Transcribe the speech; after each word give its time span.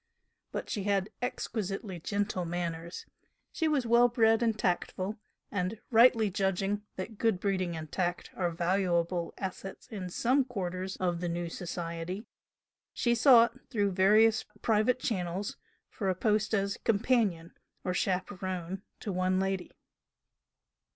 But 0.51 0.67
she 0.67 0.85
had 0.85 1.11
exquisitely 1.21 1.99
gentle 1.99 2.43
manners, 2.43 3.05
she 3.51 3.67
was 3.67 3.85
well 3.85 4.07
bred 4.07 4.41
and 4.41 4.57
tactful, 4.57 5.19
and, 5.51 5.79
rightly 5.91 6.31
judging 6.31 6.81
that 6.95 7.19
good 7.19 7.39
breeding 7.39 7.75
and 7.77 7.91
tact 7.91 8.31
are 8.35 8.49
valuable 8.49 9.31
assets 9.37 9.85
in 9.89 10.09
some 10.09 10.43
quarters 10.43 10.95
of 10.95 11.21
the 11.21 11.29
"new" 11.29 11.49
society, 11.49 12.25
she 12.93 13.13
sought, 13.13 13.55
through 13.69 13.91
various 13.91 14.43
private 14.63 14.99
channels, 14.99 15.57
for 15.91 16.09
a 16.09 16.15
post 16.15 16.55
as 16.55 16.77
companion 16.77 17.51
or 17.83 17.93
"chaperone" 17.93 18.81
to 19.01 19.11
"one 19.13 19.39
lady." 19.39 19.71